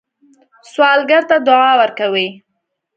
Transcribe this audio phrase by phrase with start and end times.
[0.71, 2.27] سوالګر ته دعا ورکوئ